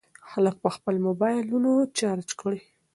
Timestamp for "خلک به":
0.29-0.69